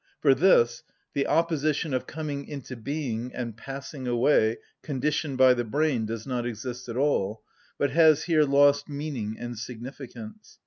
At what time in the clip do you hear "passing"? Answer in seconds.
3.55-4.07